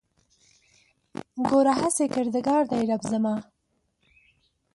ګوره 1.47 1.73
هسې 1.81 2.05
کردګار 2.13 2.63
دی 2.71 2.81
رب 2.89 3.01
زما 3.11 3.35